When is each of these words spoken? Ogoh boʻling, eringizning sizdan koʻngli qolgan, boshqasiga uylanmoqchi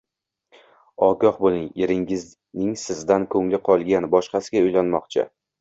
Ogoh 1.07 1.35
boʻling, 1.41 1.67
eringizning 1.87 2.73
sizdan 2.87 3.29
koʻngli 3.37 3.63
qolgan, 3.71 4.11
boshqasiga 4.17 4.69
uylanmoqchi 4.69 5.29